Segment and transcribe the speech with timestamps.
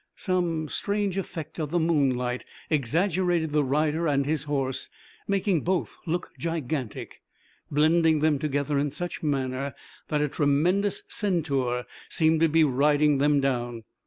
[0.15, 4.89] Some strange effect of the moonlight exaggerated the rider and his horse,
[5.27, 7.21] making both look gigantic,
[7.69, 9.75] blending them together in such manner
[10.07, 13.83] that a tremendous centaur seemed to be riding them down.